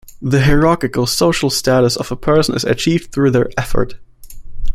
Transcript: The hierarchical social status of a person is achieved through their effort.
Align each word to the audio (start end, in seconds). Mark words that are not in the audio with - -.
The 0.19 0.41
hierarchical 0.45 1.05
social 1.05 1.51
status 1.51 1.95
of 1.95 2.11
a 2.11 2.15
person 2.15 2.55
is 2.55 2.63
achieved 2.63 3.11
through 3.11 3.29
their 3.29 3.51
effort. 3.55 3.99